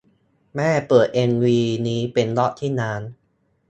[0.55, 3.01] แม่เปิดเอ็มวีนี้เป็นรอบที่ล้าน